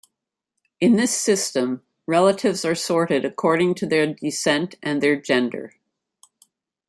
In 0.79 0.95
this 0.95 1.15
system, 1.15 1.83
relatives 2.07 2.65
are 2.65 2.73
sorted 2.73 3.23
according 3.23 3.75
to 3.75 3.85
their 3.85 4.11
descent 4.15 4.73
and 4.81 4.99
their 4.99 5.15
gender. 5.15 5.75